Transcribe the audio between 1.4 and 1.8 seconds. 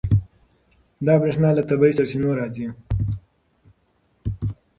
له